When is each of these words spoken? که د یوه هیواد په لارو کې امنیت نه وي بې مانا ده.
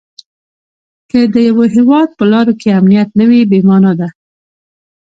که 1.09 1.19
د 1.33 1.35
یوه 1.49 1.65
هیواد 1.75 2.09
په 2.17 2.23
لارو 2.31 2.53
کې 2.61 2.75
امنیت 2.79 3.09
نه 3.19 3.25
وي 3.29 3.41
بې 3.49 3.59
مانا 3.67 3.93
ده. 3.99 4.09